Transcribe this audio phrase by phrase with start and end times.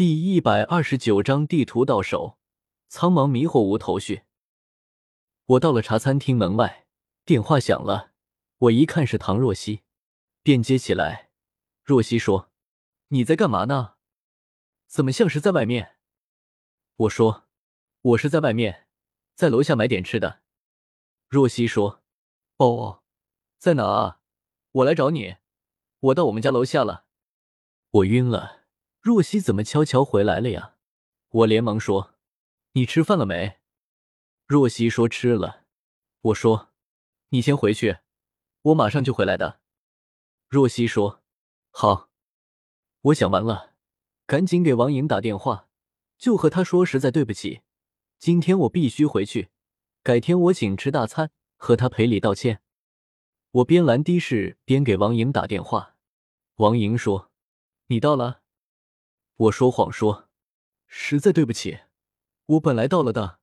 [0.00, 2.38] 第一百二十九章地图到手，
[2.88, 4.22] 苍茫迷惑无头绪。
[5.44, 6.86] 我到了茶餐厅门外，
[7.26, 8.12] 电话响了。
[8.56, 9.82] 我一看是唐若曦，
[10.42, 11.28] 便接起来。
[11.84, 12.50] 若曦说
[13.08, 13.96] ：“你在干嘛呢？
[14.86, 15.96] 怎么像是在外面？”
[16.96, 17.46] 我说
[18.00, 18.86] ：“我是在外面，
[19.34, 20.40] 在楼下买点吃的。”
[21.28, 22.02] 若曦说
[22.56, 23.02] ：“哦，
[23.58, 24.20] 在哪啊？
[24.72, 25.36] 我来找你。
[25.98, 27.04] 我到我们家楼下了。”
[27.92, 28.59] 我晕了。
[29.00, 30.76] 若曦怎么悄悄回来了呀？
[31.30, 32.14] 我连忙说
[32.72, 33.58] ：“你吃饭了没？”
[34.46, 35.64] 若曦说：“吃了。”
[36.20, 36.70] 我说
[37.30, 37.98] ：“你先回去，
[38.62, 39.60] 我马上就回来的。”
[40.50, 41.22] 若曦说
[41.70, 42.10] ：“好。”
[43.02, 43.74] 我想完了，
[44.26, 45.68] 赶紧给王莹打电话，
[46.18, 47.62] 就和她说：“实在对不起，
[48.18, 49.48] 今天我必须回去，
[50.02, 52.60] 改天我请吃大餐，和她赔礼道歉。”
[53.52, 55.96] 我边拦的士边给王莹打电话。
[56.56, 57.30] 王莹说
[57.86, 58.39] ：“你到了。”
[59.40, 60.28] 我说谎说，
[60.86, 61.80] 实在对不起，
[62.44, 63.40] 我本来到了的，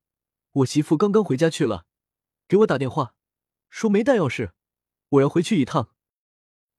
[0.52, 1.88] 我媳妇刚刚回家去了，
[2.48, 3.16] 给我打电话
[3.72, 4.52] 说没带钥匙，
[5.10, 5.96] 我要回去一趟，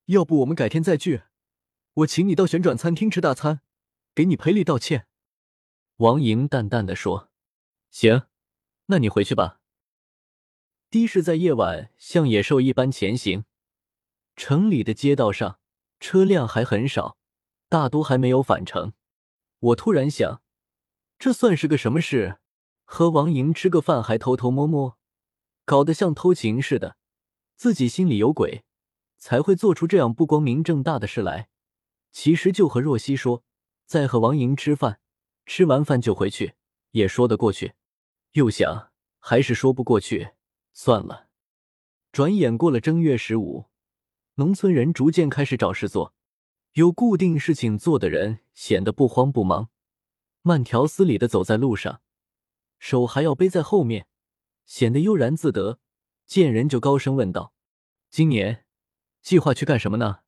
[0.05, 1.23] 要不我们改天再聚，
[1.95, 3.63] 我请你到旋转餐厅吃大餐，
[4.15, 5.09] 给你赔礼道歉。
[5.97, 7.33] 王莹淡淡的说
[7.91, 8.29] ：“行，
[8.87, 9.59] 那你回去吧。”
[10.91, 13.45] 的士在夜晚像野兽一般前行，
[14.37, 15.59] 城里的街道上
[15.99, 17.19] 车辆还很少，
[17.69, 18.93] 大多还没有返程。
[19.61, 20.43] 我突然想，
[21.19, 22.39] 这算是个什么事？
[22.85, 24.97] 和王莹吃个饭还偷偷摸摸，
[25.65, 26.97] 搞得像偷情似的。
[27.57, 28.65] 自己心里有鬼，
[29.17, 31.49] 才会做出这样不光明正大的事来。
[32.13, 33.43] 其实就和若曦说，
[33.85, 35.01] 再和王莹吃饭，
[35.45, 36.55] 吃完饭就回去，
[36.93, 37.75] 也说得过去。
[38.33, 40.31] 又想，还是说不过去，
[40.73, 41.29] 算了。
[42.13, 43.67] 转眼过了正月十五，
[44.37, 46.15] 农村人逐渐开始找事做。
[46.79, 49.69] 有固定事情做的人显得不慌不忙，
[50.43, 52.03] 慢条斯理的走在路上，
[52.79, 54.07] 手还要背在后面，
[54.65, 55.81] 显得悠然自得。
[56.25, 57.53] 见人就高声问道
[58.11, 58.65] ：“今年
[59.21, 60.21] 计划去干什么呢？”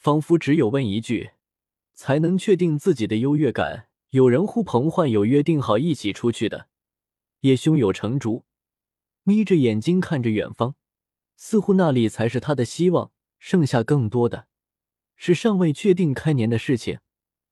[0.00, 1.32] 仿佛只有问一句，
[1.92, 3.90] 才能确定自己的优越感。
[4.12, 6.68] 有人呼朋唤友，约定好一起出去的，
[7.40, 8.46] 也胸有成竹，
[9.24, 10.74] 眯着眼睛看着远方，
[11.36, 13.12] 似乎那里才是他的希望。
[13.38, 14.48] 剩下更多的。
[15.22, 16.98] 是尚未确定开年的事情，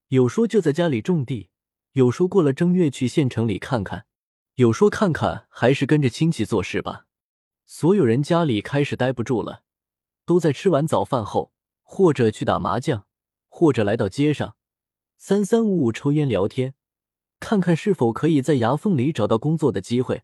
[0.07, 1.51] 有说就在家里种地，
[1.93, 4.07] 有说过了正月去县城里看看，
[4.55, 7.05] 有说看看还是跟着亲戚做事吧。
[7.67, 9.65] 所有人家里开始待不住了，
[10.25, 11.53] 都在吃完早饭后，
[11.83, 13.05] 或者去打麻将，
[13.51, 14.57] 或者来到街上，
[15.19, 16.73] 三三五五抽烟聊天，
[17.39, 20.23] 看看是否可以在牙缝里找到工作的机会。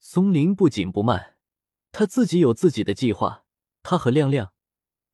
[0.00, 1.36] 松林不紧不慢，
[1.92, 3.44] 他自己有自己的计划，
[3.82, 4.54] 他和亮亮、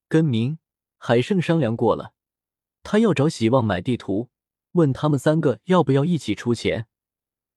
[0.08, 0.59] 根明。
[1.02, 2.12] 海胜商量过了，
[2.82, 4.28] 他要找喜旺买地图，
[4.72, 6.88] 问他们三个要不要一起出钱，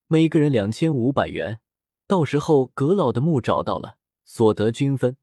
[0.07, 1.59] 每个人两千五百元。
[2.07, 5.17] 到时候葛老的墓找到了，所得均分，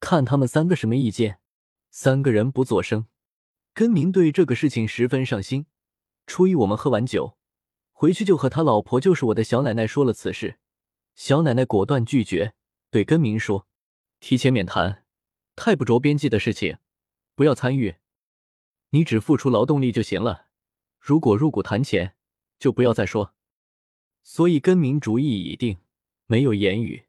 [0.00, 1.40] 看他们三个什么意见。
[1.90, 3.06] 三个人不作声。
[3.74, 5.66] 根明对这个事情十分上心。
[6.26, 7.36] 初一我们喝完酒，
[7.92, 10.58] 回去就和他老婆，就是我的小奶奶说了此事。
[11.14, 12.54] 小奶奶果断拒绝，
[12.90, 13.66] 对根明说
[14.20, 15.04] ：“提前免谈，
[15.54, 16.78] 太不着边际的事情。”
[17.38, 17.94] 不要参与，
[18.90, 20.46] 你只付出劳动力就行了。
[20.98, 22.16] 如果入股谈钱，
[22.58, 23.32] 就不要再说。
[24.24, 25.78] 所以根明主意已定，
[26.26, 27.04] 没有言语。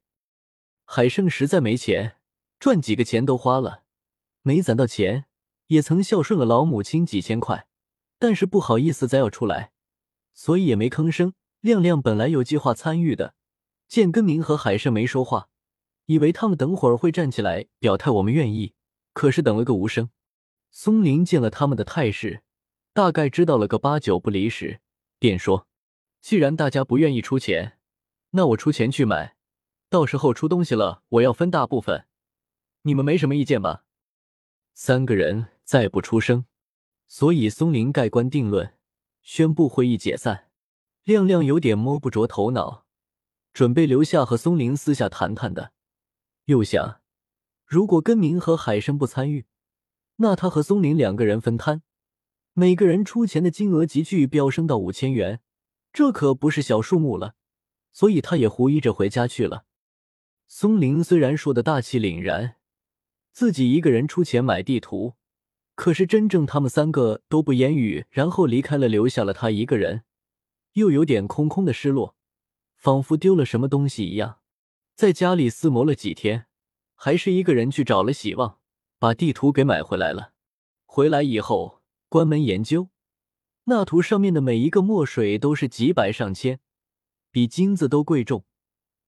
[0.86, 2.18] 海胜实在没钱，
[2.60, 3.86] 赚几个钱都花了，
[4.44, 5.26] 没攒到钱，
[5.66, 7.68] 也曾孝顺了老母亲几千块，
[8.20, 9.72] 但是不好意思再要出来，
[10.36, 11.34] 所以也没吭声。
[11.62, 13.34] 亮亮本来有计划参与的，
[13.88, 15.50] 见根明和海胜没说话，
[16.06, 18.76] 以为他们等会儿会站起来表态，我们愿意，
[19.14, 20.12] 可是等了个无声。
[20.72, 22.44] 松林见了他们的态势，
[22.94, 24.80] 大概知道了个八九不离十，
[25.18, 25.68] 便说
[26.22, 27.80] ：“既然大家不愿意出钱，
[28.32, 29.36] 那我出钱去买，
[29.90, 32.06] 到时候出东西了，我要分大部分。
[32.84, 33.84] 你们没什么意见吧？”
[34.74, 36.46] 三个人再不出声，
[37.08, 38.78] 所以松林盖棺定论，
[39.22, 40.50] 宣布会议解散。
[41.04, 42.86] 亮亮有点摸不着头脑，
[43.52, 45.74] 准备留下和松林私下谈谈的，
[46.46, 47.02] 又想，
[47.66, 49.46] 如果根明和海生不参与。
[50.22, 51.82] 那他和松林两个人分摊，
[52.54, 55.40] 每个人出钱的金额急剧飙升到五千元，
[55.94, 57.36] 这可不是小数目了。
[57.92, 59.66] 所以他也狐疑着回家去了。
[60.48, 62.56] 松林虽然说的大气凛然，
[63.32, 65.16] 自己一个人出钱买地图，
[65.76, 70.04] 可是真正他们三个都不言语，然后离开了，留下了他一个人，
[70.74, 72.16] 又有点空空的失落，
[72.76, 74.40] 仿佛丢了什么东西一样。
[74.96, 76.48] 在家里思谋了几天，
[76.94, 78.59] 还是一个人去找了喜旺。
[79.00, 80.34] 把地图给买回来了，
[80.86, 82.90] 回来以后关门研究，
[83.64, 86.60] 那图上面的每一个墨水都是几百上千，
[87.32, 88.44] 比金子都贵重。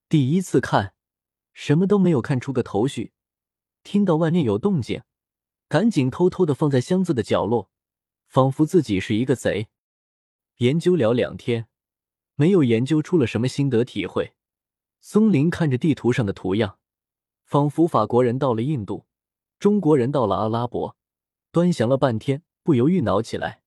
[0.07, 0.93] 第一次看，
[1.51, 3.11] 什么都没有看出个头绪。
[3.83, 5.03] 听到外面有动静，
[5.67, 7.69] 赶紧偷偷的放在箱子的角落，
[8.27, 9.67] 仿佛自己是一个贼。
[10.57, 11.67] 研究了两天，
[12.35, 14.35] 没有研究出了什么心得体会。
[15.01, 16.77] 松林看着地图上的图样，
[17.43, 19.07] 仿佛法国人到了印度，
[19.61, 20.97] 中国人到了阿拉伯，
[21.51, 23.61] 端详了半天，不由郁恼起来。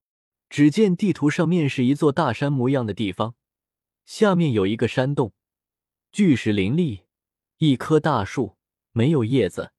[0.50, 3.36] 只见地图上面是一座大山模样的地方，
[4.04, 5.32] 下面有一个山洞，
[6.10, 7.02] 巨石林立，
[7.58, 8.56] 一棵大树
[8.90, 9.70] 没有叶子，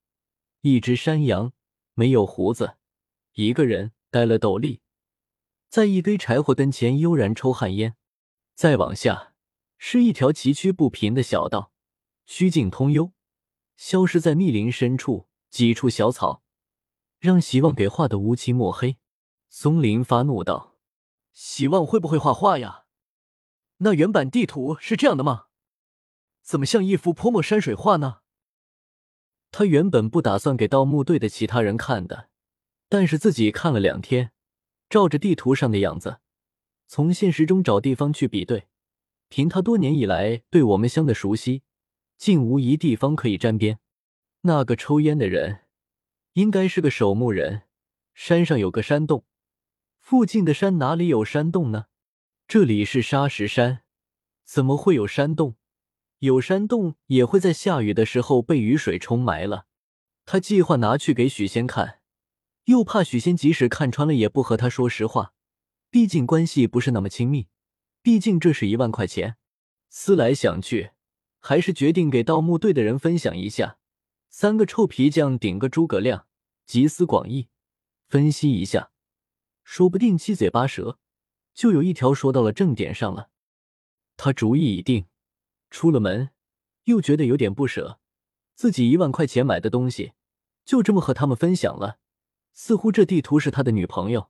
[0.61, 1.51] 一只山羊
[1.95, 2.77] 没有胡子，
[3.33, 4.79] 一个人戴了斗笠，
[5.67, 7.97] 在一堆柴火跟前悠然抽旱烟。
[8.53, 9.33] 再往下
[9.77, 11.73] 是一条崎岖不平的小道，
[12.25, 13.11] 曲径通幽，
[13.75, 16.43] 消失在密林深处，几处小草
[17.17, 18.97] 让希望给画的乌漆墨黑。
[19.47, 20.75] 松林发怒道
[21.31, 22.87] ：“希望会不会画画呀？
[23.77, 25.45] 那原版地图是这样的吗？
[26.41, 28.17] 怎么像一幅泼墨山水画呢？”
[29.49, 32.27] 他原本不打算给盗墓队的其他人看的，
[32.89, 34.33] 但是自己看了两天，
[34.89, 36.19] 照着地图上的样子，
[36.85, 38.67] 从现实中找地方去比对，
[39.29, 41.63] 凭他多年以来对我们乡的熟悉，
[42.17, 43.79] 竟无一地方可以沾边。
[44.47, 45.61] 那个抽烟的人，
[46.33, 47.63] 应该是个守墓人。
[48.13, 49.25] 山上有个山洞。
[49.99, 51.87] 附近的山哪里有山洞呢？
[52.47, 53.81] 这里是沙石山，
[54.43, 55.55] 怎么会有山洞？
[56.19, 59.65] 有山洞也会在下雨的时候被雨水冲埋了。
[60.25, 62.01] 他计划拿去给许仙看，
[62.65, 65.33] 又怕许仙即使看穿了也不和他说实话，
[65.89, 67.47] 毕竟关系不是那么亲密。
[68.03, 69.37] 毕竟这是一万块钱，
[69.89, 70.91] 思来想去，
[71.39, 73.79] 还是决定给盗墓队的人分享一下。
[74.37, 76.27] 三个臭皮匠顶个诸葛亮，
[76.65, 77.47] 集思广益，
[78.09, 78.91] 分析一下。
[79.63, 80.99] 说不定七嘴八舌，
[81.53, 83.29] 就有一条说到了正点上了。
[84.17, 85.05] 他主意已定，
[85.69, 86.31] 出了门
[86.83, 88.01] 又觉得有点不舍，
[88.55, 90.11] 自己一万块钱买的东西，
[90.65, 91.99] 就这么和他们分享了。
[92.51, 94.29] 似乎这地图是他的女朋友。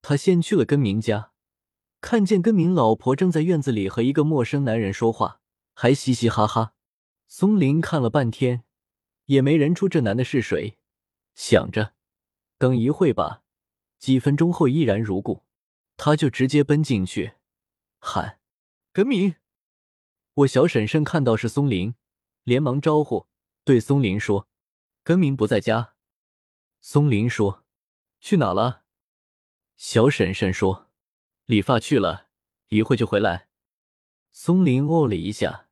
[0.00, 1.32] 他先去了根明家，
[2.00, 5.42] 看见根明老婆正在院子里和一个陌生男人说话，
[5.74, 6.72] 还嘻嘻哈哈。
[7.26, 8.64] 松林看了半天，
[9.28, 10.78] 也没认出这男的是谁，
[11.34, 11.94] 想着
[12.56, 13.42] 等一会吧。
[13.98, 15.44] 几分钟后依然如故，
[15.96, 17.34] 他就直接奔进去，
[17.98, 18.40] 喊
[18.92, 19.34] ：“根明！”
[20.34, 21.94] 我小婶婶看到是松林，
[22.44, 23.26] 连忙招呼，
[23.64, 24.48] 对松林说
[25.02, 25.94] ：“根明不在家。”
[26.80, 27.64] 松林说
[28.20, 28.84] ：“去哪了？”
[29.76, 30.88] 小婶婶说
[31.44, 32.28] ：“理发去了，
[32.68, 33.48] 一会就回来。”
[34.30, 35.68] 松林哦了一下，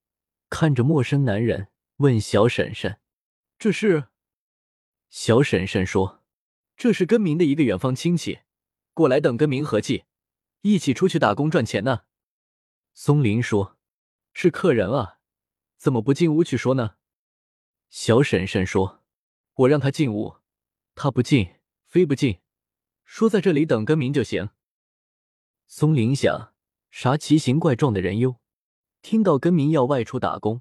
[0.50, 1.68] 看着陌生男人，
[1.98, 2.98] 问小婶婶
[3.58, 4.08] ：“这是？”
[5.10, 6.22] 小婶婶说。
[6.78, 8.40] 这是根明的一个远方亲戚，
[8.92, 10.04] 过来等根明合计，
[10.60, 12.02] 一起出去打工赚钱呢。
[12.92, 13.78] 松林说
[14.34, 15.18] ：“是客人啊，
[15.78, 16.96] 怎么不进屋去说呢？”
[17.88, 19.02] 小婶婶说
[19.56, 20.36] ：“我让他进屋，
[20.94, 21.54] 他不进，
[21.86, 22.40] 非不进，
[23.06, 24.50] 说在这里等根明就行。”
[25.66, 26.52] 松林想：
[26.90, 28.38] 啥奇形怪状的人哟？
[29.00, 30.60] 听到根明要外出打工，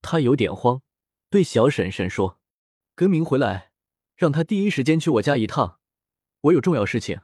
[0.00, 0.82] 他有点慌，
[1.30, 2.40] 对小婶婶说
[2.94, 3.66] ：“根明回来。”
[4.16, 5.78] 让他第一时间去我家一趟，
[6.40, 7.20] 我有重要事情。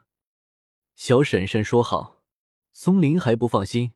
[0.95, 2.23] 小婶婶说好。
[2.73, 3.95] 松林还不放心，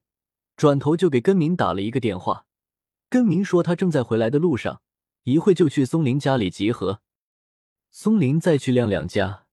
[0.57, 2.47] 转头就给根明打了一个电话。
[3.09, 4.83] 根明说他正在回来的路上，
[5.23, 7.03] 一会就去松林家里集合。
[7.93, 9.47] 松林再去亮亮家，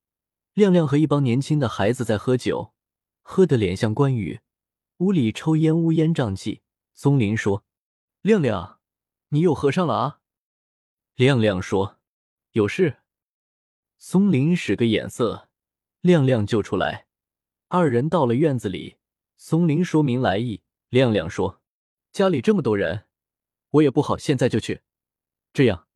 [0.53, 2.73] 亮亮和一帮年轻的孩子在喝酒，
[3.21, 4.41] 喝得脸像关羽。
[4.97, 6.61] 屋里抽烟，乌烟瘴气。
[6.95, 7.63] 松林说
[8.23, 8.79] ：“亮亮，
[9.29, 10.19] 你又喝上了啊？”
[11.15, 11.97] 亮亮说
[12.51, 12.97] ：“有事。”
[13.97, 15.47] 松林使个眼色，
[16.01, 17.07] 亮亮就出来。
[17.69, 18.97] 二人到了院子里，
[19.37, 20.61] 松林说明来意。
[20.89, 21.61] 亮亮说
[22.11, 23.05] ：“家里这么多人，
[23.69, 24.81] 我也不好现在就去。
[25.53, 25.87] 这样，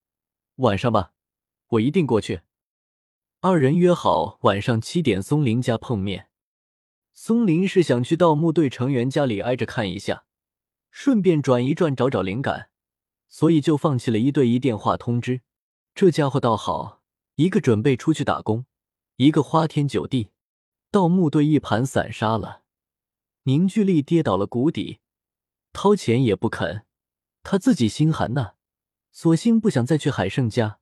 [0.56, 1.14] 晚上吧，
[1.68, 2.42] 我一定过去。”
[3.42, 6.30] 二人约好晚上七点松林家碰面。
[7.12, 10.24] 松林是想去盗墓队成员家里挨着看一下，
[10.90, 12.70] 顺便转一转，找找灵感，
[13.30, 15.42] 所以就放弃了一对一电话通知。
[15.96, 17.00] 这家伙倒好。
[17.36, 18.66] 一个准备出去打工，
[19.16, 20.32] 一个花天酒地，
[20.92, 22.64] 盗墓队一盘散沙了，
[23.44, 25.00] 凝聚力跌倒了谷底，
[25.72, 26.86] 掏钱也不肯。
[27.42, 28.56] 他自己心寒呐，
[29.14, 30.80] 索性不想再去海胜家。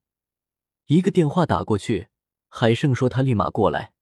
[0.88, 2.08] 一个电话打过去，
[2.48, 3.94] 海胜说他立马过来。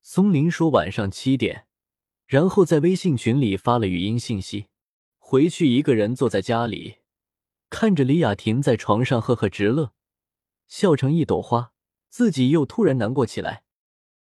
[0.00, 1.66] 松林说晚上七点，
[2.28, 4.68] 然后在微信群里发了语音信息。
[5.18, 6.98] 回去一个人坐在家里，
[7.76, 9.90] 看着李雅婷在床上呵呵直乐，
[10.68, 11.72] 笑成一朵花。
[12.08, 13.63] 自己又突然难过起来。